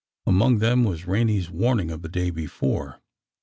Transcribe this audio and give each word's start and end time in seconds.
Among 0.25 0.57
them 0.57 0.83
was 0.83 1.05
Rene's 1.05 1.51
warning 1.51 1.91
of 1.91 2.01
the 2.01 2.09
day 2.09 2.31
before. 2.31 3.01